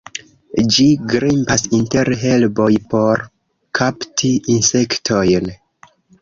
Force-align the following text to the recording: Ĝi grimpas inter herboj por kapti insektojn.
Ĝi 0.75 0.85
grimpas 1.11 1.65
inter 1.79 2.11
herboj 2.21 2.69
por 2.95 3.23
kapti 3.81 4.33
insektojn. 4.55 5.53